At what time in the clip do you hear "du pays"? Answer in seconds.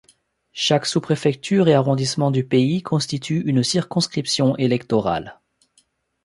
2.31-2.81